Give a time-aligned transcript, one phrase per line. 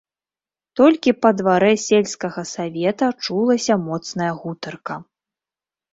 [0.79, 4.95] Толькi па дварэ сельскага савета чулася моцная гутарка...